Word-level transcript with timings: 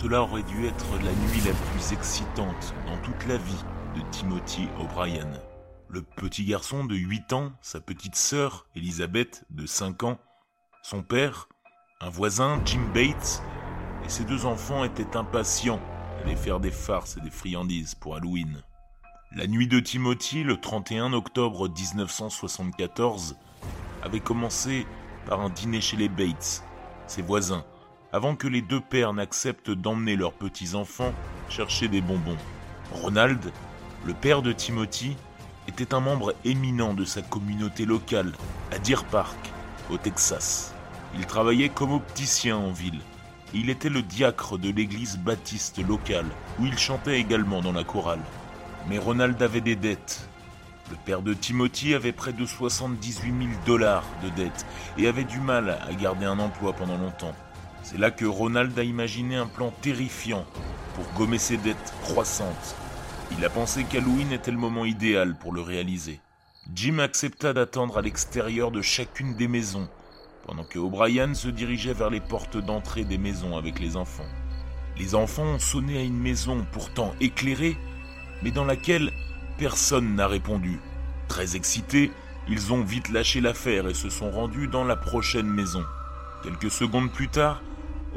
Cela 0.00 0.22
aurait 0.22 0.44
dû 0.44 0.64
être 0.64 0.86
la 1.02 1.12
nuit 1.12 1.40
la 1.44 1.52
plus 1.52 1.92
excitante 1.92 2.72
dans 2.86 2.96
toute 2.98 3.26
la 3.26 3.36
vie 3.36 3.64
de 3.96 4.00
Timothy 4.12 4.68
O'Brien. 4.78 5.28
Le 5.88 6.02
petit 6.02 6.44
garçon 6.44 6.84
de 6.84 6.94
8 6.94 7.32
ans, 7.32 7.50
sa 7.62 7.80
petite 7.80 8.14
sœur, 8.14 8.66
Elisabeth, 8.76 9.44
de 9.50 9.66
5 9.66 10.04
ans, 10.04 10.18
son 10.84 11.02
père, 11.02 11.48
un 12.00 12.10
voisin, 12.10 12.60
Jim 12.64 12.86
Bates, 12.94 13.42
et 14.04 14.08
ses 14.08 14.22
deux 14.22 14.46
enfants 14.46 14.84
étaient 14.84 15.16
impatients 15.16 15.80
d'aller 16.20 16.36
faire 16.36 16.60
des 16.60 16.70
farces 16.70 17.16
et 17.16 17.20
des 17.20 17.30
friandises 17.30 17.96
pour 17.96 18.14
Halloween. 18.14 18.62
La 19.32 19.48
nuit 19.48 19.66
de 19.66 19.80
Timothy, 19.80 20.44
le 20.44 20.60
31 20.60 21.12
octobre 21.12 21.68
1974, 21.68 23.34
avait 24.04 24.20
commencé 24.20 24.86
par 25.26 25.40
un 25.40 25.50
dîner 25.50 25.80
chez 25.80 25.96
les 25.96 26.08
Bates, 26.08 26.62
ses 27.08 27.22
voisins, 27.22 27.64
avant 28.12 28.36
que 28.36 28.48
les 28.48 28.62
deux 28.62 28.80
pères 28.80 29.12
n'acceptent 29.12 29.70
d'emmener 29.70 30.16
leurs 30.16 30.32
petits-enfants 30.32 31.12
chercher 31.48 31.88
des 31.88 32.00
bonbons. 32.00 32.36
Ronald, 32.92 33.52
le 34.04 34.14
père 34.14 34.42
de 34.42 34.52
Timothy, 34.52 35.16
était 35.66 35.92
un 35.92 36.00
membre 36.00 36.34
éminent 36.44 36.94
de 36.94 37.04
sa 37.04 37.20
communauté 37.20 37.84
locale, 37.84 38.32
à 38.72 38.78
Deer 38.78 39.04
Park, 39.04 39.36
au 39.90 39.98
Texas. 39.98 40.74
Il 41.14 41.26
travaillait 41.26 41.68
comme 41.68 41.92
opticien 41.92 42.56
en 42.56 42.72
ville. 42.72 43.00
Il 43.54 43.70
était 43.70 43.90
le 43.90 44.02
diacre 44.02 44.58
de 44.58 44.70
l'église 44.70 45.18
baptiste 45.18 45.86
locale, 45.86 46.26
où 46.58 46.66
il 46.66 46.78
chantait 46.78 47.20
également 47.20 47.60
dans 47.60 47.72
la 47.72 47.84
chorale. 47.84 48.20
Mais 48.88 48.98
Ronald 48.98 49.40
avait 49.42 49.60
des 49.60 49.76
dettes. 49.76 50.28
Le 50.90 50.96
père 50.96 51.20
de 51.20 51.34
Timothy 51.34 51.94
avait 51.94 52.12
près 52.12 52.32
de 52.32 52.46
78 52.46 53.26
000 53.26 53.50
dollars 53.66 54.04
de 54.22 54.30
dettes 54.30 54.64
et 54.96 55.06
avait 55.06 55.24
du 55.24 55.38
mal 55.38 55.78
à 55.86 55.92
garder 55.92 56.24
un 56.24 56.38
emploi 56.38 56.72
pendant 56.72 56.96
longtemps. 56.96 57.34
C'est 57.90 57.96
là 57.96 58.10
que 58.10 58.26
Ronald 58.26 58.78
a 58.78 58.82
imaginé 58.82 59.36
un 59.36 59.46
plan 59.46 59.72
terrifiant 59.80 60.44
pour 60.94 61.10
gommer 61.14 61.38
ses 61.38 61.56
dettes 61.56 61.94
croissantes. 62.02 62.76
Il 63.32 63.42
a 63.46 63.48
pensé 63.48 63.84
qu'Halloween 63.84 64.30
était 64.30 64.50
le 64.50 64.58
moment 64.58 64.84
idéal 64.84 65.38
pour 65.38 65.54
le 65.54 65.62
réaliser. 65.62 66.20
Jim 66.74 66.98
accepta 66.98 67.54
d'attendre 67.54 67.96
à 67.96 68.02
l'extérieur 68.02 68.70
de 68.72 68.82
chacune 68.82 69.36
des 69.36 69.48
maisons, 69.48 69.88
pendant 70.46 70.64
que 70.64 70.78
O'Brien 70.78 71.32
se 71.32 71.48
dirigeait 71.48 71.94
vers 71.94 72.10
les 72.10 72.20
portes 72.20 72.58
d'entrée 72.58 73.04
des 73.06 73.16
maisons 73.16 73.56
avec 73.56 73.80
les 73.80 73.96
enfants. 73.96 74.28
Les 74.98 75.14
enfants 75.14 75.54
ont 75.54 75.58
sonné 75.58 75.96
à 75.96 76.02
une 76.02 76.20
maison 76.20 76.66
pourtant 76.70 77.14
éclairée 77.22 77.78
mais 78.42 78.50
dans 78.50 78.66
laquelle 78.66 79.14
personne 79.56 80.14
n'a 80.14 80.28
répondu. 80.28 80.78
Très 81.26 81.56
excités, 81.56 82.12
ils 82.50 82.70
ont 82.70 82.82
vite 82.82 83.08
lâché 83.08 83.40
l'affaire 83.40 83.88
et 83.88 83.94
se 83.94 84.10
sont 84.10 84.30
rendus 84.30 84.68
dans 84.68 84.84
la 84.84 84.96
prochaine 84.96 85.48
maison. 85.48 85.84
Quelques 86.42 86.70
secondes 86.70 87.10
plus 87.10 87.28
tard, 87.28 87.62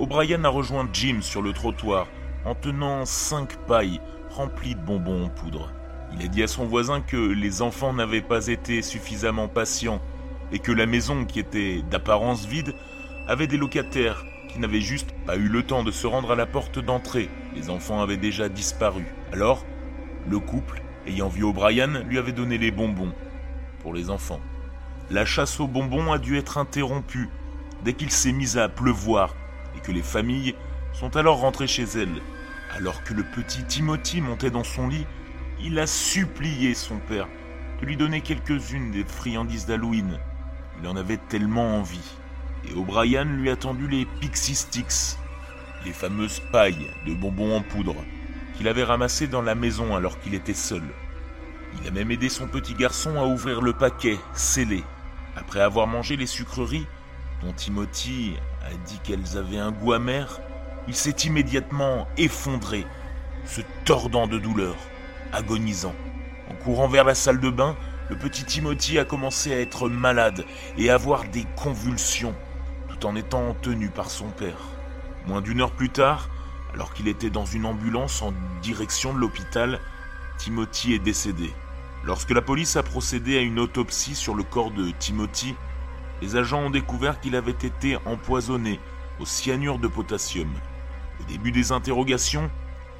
O'Brien 0.00 0.44
a 0.44 0.48
rejoint 0.48 0.88
Jim 0.94 1.18
sur 1.20 1.42
le 1.42 1.52
trottoir 1.52 2.06
en 2.46 2.54
tenant 2.54 3.04
cinq 3.04 3.58
pailles 3.66 4.00
remplies 4.30 4.74
de 4.74 4.80
bonbons 4.80 5.26
en 5.26 5.28
poudre. 5.28 5.70
Il 6.14 6.24
a 6.24 6.26
dit 6.26 6.42
à 6.42 6.46
son 6.46 6.64
voisin 6.64 7.02
que 7.02 7.18
les 7.18 7.60
enfants 7.60 7.92
n'avaient 7.92 8.22
pas 8.22 8.46
été 8.46 8.80
suffisamment 8.80 9.46
patients 9.46 10.00
et 10.52 10.58
que 10.58 10.72
la 10.72 10.86
maison, 10.86 11.26
qui 11.26 11.38
était 11.38 11.82
d'apparence 11.82 12.46
vide, 12.46 12.74
avait 13.28 13.46
des 13.46 13.58
locataires 13.58 14.24
qui 14.48 14.58
n'avaient 14.58 14.80
juste 14.80 15.12
pas 15.26 15.36
eu 15.36 15.48
le 15.48 15.64
temps 15.64 15.84
de 15.84 15.90
se 15.90 16.06
rendre 16.06 16.32
à 16.32 16.34
la 16.34 16.46
porte 16.46 16.78
d'entrée. 16.78 17.28
Les 17.54 17.68
enfants 17.68 18.00
avaient 18.00 18.16
déjà 18.16 18.48
disparu. 18.48 19.04
Alors, 19.34 19.66
le 20.26 20.38
couple, 20.38 20.80
ayant 21.06 21.28
vu 21.28 21.44
O'Brien, 21.44 22.04
lui 22.04 22.16
avait 22.16 22.32
donné 22.32 22.56
les 22.56 22.70
bonbons 22.70 23.12
pour 23.80 23.92
les 23.92 24.08
enfants. 24.08 24.40
La 25.10 25.26
chasse 25.26 25.60
aux 25.60 25.68
bonbons 25.68 26.10
a 26.10 26.18
dû 26.18 26.38
être 26.38 26.56
interrompue 26.56 27.28
dès 27.84 27.92
qu'il 27.92 28.10
s'est 28.10 28.32
mis 28.32 28.56
à 28.56 28.70
pleuvoir 28.70 29.34
que 29.82 29.92
les 29.92 30.02
familles 30.02 30.54
sont 30.92 31.16
alors 31.16 31.40
rentrées 31.40 31.66
chez 31.66 31.84
elles. 31.84 32.22
Alors 32.76 33.02
que 33.02 33.14
le 33.14 33.24
petit 33.24 33.64
Timothy 33.64 34.20
montait 34.20 34.50
dans 34.50 34.64
son 34.64 34.88
lit, 34.88 35.06
il 35.62 35.78
a 35.78 35.86
supplié 35.86 36.74
son 36.74 36.98
père 36.98 37.28
de 37.80 37.86
lui 37.86 37.96
donner 37.96 38.20
quelques-unes 38.20 38.90
des 38.90 39.04
friandises 39.04 39.66
d'Halloween. 39.66 40.18
Il 40.80 40.88
en 40.88 40.96
avait 40.96 41.16
tellement 41.16 41.78
envie. 41.78 42.16
Et 42.68 42.74
O'Brien 42.74 43.24
lui 43.24 43.50
a 43.50 43.56
tendu 43.56 43.88
les 43.88 44.06
Pixie 44.20 44.54
Sticks, 44.54 45.16
les 45.84 45.92
fameuses 45.92 46.42
pailles 46.52 46.90
de 47.06 47.14
bonbons 47.14 47.56
en 47.56 47.62
poudre 47.62 47.96
qu'il 48.60 48.68
avait 48.68 48.84
ramassé 48.84 49.26
dans 49.26 49.40
la 49.40 49.54
maison 49.54 49.96
alors 49.96 50.20
qu'il 50.20 50.34
était 50.34 50.52
seul. 50.52 50.82
Il 51.80 51.88
a 51.88 51.90
même 51.90 52.10
aidé 52.10 52.28
son 52.28 52.46
petit 52.46 52.74
garçon 52.74 53.16
à 53.16 53.24
ouvrir 53.24 53.62
le 53.62 53.72
paquet, 53.72 54.18
scellé. 54.34 54.84
Après 55.34 55.60
avoir 55.60 55.86
mangé 55.86 56.16
les 56.16 56.26
sucreries, 56.26 56.86
dont 57.42 57.52
Timothy 57.52 58.34
a 58.64 58.74
dit 58.86 59.00
qu'elles 59.02 59.36
avaient 59.36 59.58
un 59.58 59.72
goût 59.72 59.92
amer, 59.92 60.40
il 60.88 60.94
s'est 60.94 61.16
immédiatement 61.24 62.06
effondré, 62.16 62.86
se 63.44 63.60
tordant 63.84 64.26
de 64.26 64.38
douleur, 64.38 64.76
agonisant. 65.32 65.94
En 66.50 66.54
courant 66.54 66.88
vers 66.88 67.04
la 67.04 67.14
salle 67.14 67.40
de 67.40 67.50
bain, 67.50 67.76
le 68.08 68.16
petit 68.16 68.44
Timothy 68.44 68.98
a 68.98 69.04
commencé 69.04 69.54
à 69.54 69.60
être 69.60 69.88
malade 69.88 70.44
et 70.76 70.90
à 70.90 70.94
avoir 70.94 71.24
des 71.24 71.46
convulsions, 71.56 72.34
tout 72.88 73.06
en 73.06 73.14
étant 73.14 73.54
tenu 73.54 73.88
par 73.88 74.10
son 74.10 74.28
père. 74.30 74.58
Moins 75.26 75.40
d'une 75.40 75.60
heure 75.60 75.70
plus 75.70 75.90
tard, 75.90 76.28
alors 76.74 76.92
qu'il 76.92 77.08
était 77.08 77.30
dans 77.30 77.44
une 77.44 77.66
ambulance 77.66 78.22
en 78.22 78.32
direction 78.62 79.14
de 79.14 79.18
l'hôpital, 79.18 79.80
Timothy 80.38 80.94
est 80.94 80.98
décédé. 80.98 81.52
Lorsque 82.04 82.30
la 82.30 82.42
police 82.42 82.76
a 82.76 82.82
procédé 82.82 83.36
à 83.36 83.42
une 83.42 83.58
autopsie 83.58 84.14
sur 84.14 84.34
le 84.34 84.42
corps 84.42 84.70
de 84.70 84.90
Timothy, 84.98 85.54
les 86.22 86.36
agents 86.36 86.60
ont 86.60 86.70
découvert 86.70 87.20
qu'il 87.20 87.36
avait 87.36 87.50
été 87.50 87.96
empoisonné 88.04 88.78
au 89.20 89.26
cyanure 89.26 89.78
de 89.78 89.88
potassium. 89.88 90.50
Au 91.20 91.24
début 91.30 91.52
des 91.52 91.72
interrogations, 91.72 92.50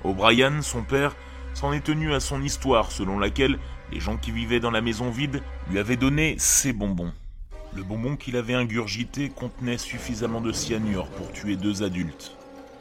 O'Brien, 0.05 0.63
son 0.63 0.83
père, 0.83 1.15
s'en 1.55 1.73
est 1.73 1.85
tenu 1.85 2.15
à 2.15 2.21
son 2.21 2.43
histoire 2.43 2.93
selon 2.93 3.19
laquelle 3.19 3.59
les 3.93 4.01
gens 4.01 4.17
qui 4.17 4.31
vivaient 4.31 4.61
dans 4.61 4.71
la 4.71 4.81
maison 4.81 5.11
vide 5.11 5.43
lui 5.71 5.79
avaient 5.79 5.97
donné 5.97 6.37
ces 6.39 6.73
bonbons. 6.73 7.13
Le 7.75 7.83
bonbon 7.83 8.17
qu'il 8.17 8.37
avait 8.37 8.55
ingurgité 8.55 9.29
contenait 9.29 9.79
suffisamment 9.79 10.41
de 10.41 10.53
cyanure 10.53 11.07
pour 11.09 11.33
tuer 11.33 11.57
deux 11.57 11.83
adultes. 11.83 12.37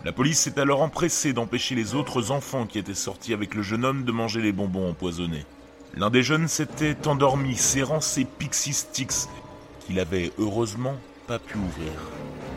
La 0.05 0.11
police 0.11 0.39
s'est 0.39 0.59
alors 0.59 0.81
empressée 0.81 1.33
d'empêcher 1.33 1.75
les 1.75 1.93
autres 1.93 2.31
enfants 2.31 2.65
qui 2.65 2.79
étaient 2.79 2.93
sortis 2.93 3.33
avec 3.33 3.53
le 3.53 3.61
jeune 3.61 3.83
homme 3.83 4.03
de 4.05 4.11
manger 4.11 4.41
les 4.41 4.53
bonbons 4.53 4.89
empoisonnés. 4.89 5.45
L'un 5.95 6.09
des 6.09 6.23
jeunes 6.23 6.47
s'était 6.47 7.07
endormi, 7.07 7.55
serrant 7.55 7.99
ses 7.99 8.23
pixie 8.23 8.73
sticks, 8.73 9.27
qu'il 9.89 9.99
avait 9.99 10.31
heureusement 10.37 10.95
pas 11.25 11.39
pu 11.39 11.57
ouvrir. 11.57 11.91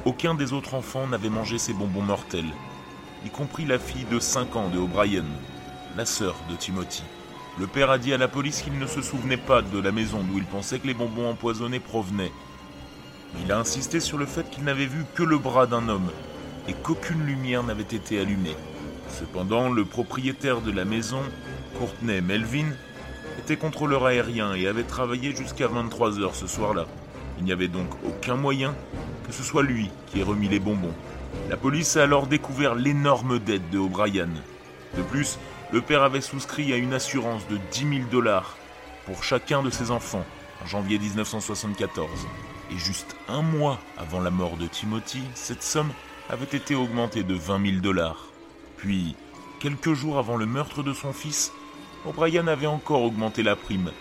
Aucun 0.04 0.34
des 0.34 0.52
autres 0.52 0.74
enfants 0.74 1.06
n'avait 1.06 1.30
mangé 1.30 1.56
ces 1.56 1.72
bonbons 1.72 2.02
mortels, 2.02 2.52
y 3.24 3.30
compris 3.30 3.64
la 3.64 3.78
fille 3.78 4.04
de 4.04 4.18
5 4.18 4.54
ans 4.54 4.68
de 4.68 4.78
O'Brien, 4.78 5.24
la 5.96 6.04
sœur 6.04 6.36
de 6.50 6.56
Timothy. 6.56 7.02
Le 7.58 7.66
père 7.66 7.90
a 7.90 7.96
dit 7.96 8.12
à 8.12 8.18
la 8.18 8.28
police 8.28 8.60
qu'il 8.60 8.78
ne 8.78 8.86
se 8.86 9.00
souvenait 9.00 9.38
pas 9.38 9.62
de 9.62 9.78
la 9.78 9.92
maison 9.92 10.22
d'où 10.22 10.36
il 10.36 10.44
pensait 10.44 10.78
que 10.78 10.86
les 10.86 10.92
bonbons 10.92 11.30
empoisonnés 11.30 11.80
provenaient. 11.80 12.32
Il 13.42 13.50
a 13.50 13.58
insisté 13.58 13.98
sur 13.98 14.18
le 14.18 14.26
fait 14.26 14.50
qu'il 14.50 14.64
n'avait 14.64 14.84
vu 14.84 15.06
que 15.14 15.22
le 15.22 15.38
bras 15.38 15.66
d'un 15.66 15.88
homme 15.88 16.10
et 16.68 16.74
qu'aucune 16.74 17.24
lumière 17.24 17.62
n'avait 17.62 17.82
été 17.82 18.20
allumée. 18.20 18.56
Cependant, 19.08 19.70
le 19.70 19.86
propriétaire 19.86 20.60
de 20.60 20.70
la 20.70 20.84
maison, 20.84 21.22
Courtney 21.78 22.20
Melvin, 22.20 22.72
était 23.38 23.56
contrôleur 23.56 24.04
aérien 24.04 24.54
et 24.54 24.66
avait 24.66 24.82
travaillé 24.82 25.34
jusqu'à 25.34 25.66
23 25.66 26.20
heures 26.20 26.34
ce 26.34 26.46
soir-là. 26.46 26.84
Il 27.38 27.44
n'y 27.44 27.52
avait 27.52 27.68
donc 27.68 27.88
aucun 28.06 28.36
moyen 28.36 28.74
que 29.26 29.32
ce 29.32 29.42
soit 29.42 29.62
lui 29.62 29.90
qui 30.06 30.20
ait 30.20 30.24
remis 30.24 30.48
les 30.48 30.60
bonbons. 30.60 30.94
La 31.48 31.56
police 31.56 31.96
a 31.96 32.02
alors 32.02 32.26
découvert 32.26 32.74
l'énorme 32.74 33.38
dette 33.38 33.70
de 33.70 33.78
O'Brien. 33.78 34.28
De 34.96 35.02
plus, 35.02 35.38
le 35.72 35.80
père 35.80 36.02
avait 36.02 36.20
souscrit 36.20 36.72
à 36.72 36.76
une 36.76 36.92
assurance 36.92 37.46
de 37.48 37.58
10 37.72 37.98
000 37.98 38.10
dollars 38.10 38.56
pour 39.06 39.24
chacun 39.24 39.62
de 39.62 39.70
ses 39.70 39.90
enfants 39.90 40.24
en 40.62 40.66
janvier 40.66 40.98
1974. 40.98 42.10
Et 42.70 42.76
juste 42.76 43.16
un 43.28 43.42
mois 43.42 43.78
avant 43.96 44.20
la 44.20 44.30
mort 44.30 44.56
de 44.56 44.66
Timothy, 44.66 45.22
cette 45.34 45.62
somme 45.62 45.92
avait 46.28 46.56
été 46.56 46.74
augmenté 46.74 47.22
de 47.22 47.34
20 47.34 47.66
000 47.66 47.80
dollars. 47.80 48.26
Puis, 48.76 49.16
quelques 49.60 49.94
jours 49.94 50.18
avant 50.18 50.36
le 50.36 50.46
meurtre 50.46 50.82
de 50.82 50.92
son 50.92 51.12
fils, 51.12 51.52
O'Brien 52.04 52.46
avait 52.48 52.66
encore 52.66 53.02
augmenté 53.02 53.42
la 53.42 53.56
prime, 53.56 53.92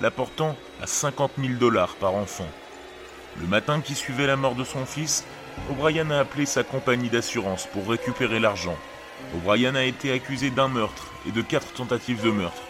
la 0.00 0.10
portant 0.10 0.56
à 0.82 0.86
50 0.86 1.32
000 1.38 1.54
dollars 1.54 1.94
par 1.96 2.14
enfant. 2.14 2.48
Le 3.40 3.46
matin 3.46 3.80
qui 3.80 3.94
suivait 3.94 4.26
la 4.26 4.36
mort 4.36 4.54
de 4.54 4.64
son 4.64 4.86
fils, 4.86 5.24
O'Brien 5.70 6.10
a 6.10 6.20
appelé 6.20 6.46
sa 6.46 6.62
compagnie 6.62 7.10
d'assurance 7.10 7.66
pour 7.66 7.88
récupérer 7.88 8.40
l'argent. 8.40 8.76
O'Brien 9.34 9.74
a 9.74 9.84
été 9.84 10.10
accusé 10.10 10.50
d'un 10.50 10.68
meurtre 10.68 11.12
et 11.28 11.32
de 11.32 11.42
quatre 11.42 11.72
tentatives 11.74 12.22
de 12.22 12.30
meurtre. 12.30 12.62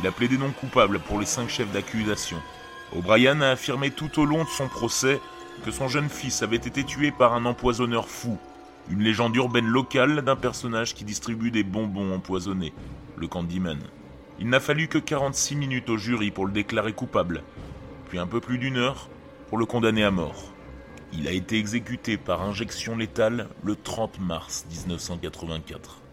Il 0.00 0.06
a 0.06 0.12
plaidé 0.12 0.38
non 0.38 0.50
coupable 0.50 1.00
pour 1.00 1.18
les 1.18 1.26
cinq 1.26 1.48
chefs 1.48 1.70
d'accusation. 1.70 2.38
O'Brien 2.96 3.40
a 3.40 3.50
affirmé 3.50 3.90
tout 3.90 4.20
au 4.20 4.24
long 4.24 4.44
de 4.44 4.48
son 4.48 4.68
procès 4.68 5.20
que 5.64 5.70
son 5.70 5.88
jeune 5.88 6.08
fils 6.08 6.42
avait 6.42 6.56
été 6.56 6.84
tué 6.84 7.10
par 7.10 7.34
un 7.34 7.44
empoisonneur 7.44 8.08
fou, 8.08 8.38
une 8.90 9.02
légende 9.02 9.36
urbaine 9.36 9.66
locale 9.66 10.22
d'un 10.22 10.36
personnage 10.36 10.94
qui 10.94 11.04
distribue 11.04 11.50
des 11.50 11.64
bonbons 11.64 12.14
empoisonnés, 12.14 12.72
le 13.16 13.26
Candyman. 13.26 13.78
Il 14.38 14.48
n'a 14.48 14.60
fallu 14.60 14.88
que 14.88 14.98
46 14.98 15.56
minutes 15.56 15.90
au 15.90 15.96
jury 15.96 16.30
pour 16.30 16.46
le 16.46 16.52
déclarer 16.52 16.92
coupable, 16.92 17.42
puis 18.08 18.18
un 18.18 18.26
peu 18.26 18.40
plus 18.40 18.58
d'une 18.58 18.76
heure 18.76 19.08
pour 19.48 19.58
le 19.58 19.66
condamner 19.66 20.04
à 20.04 20.10
mort. 20.10 20.52
Il 21.12 21.28
a 21.28 21.32
été 21.32 21.58
exécuté 21.58 22.16
par 22.16 22.42
injection 22.42 22.96
létale 22.96 23.48
le 23.62 23.76
30 23.76 24.20
mars 24.20 24.66
1984. 24.70 26.05